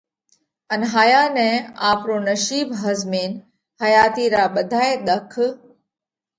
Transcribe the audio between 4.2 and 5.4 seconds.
را ٻڌائي ۮک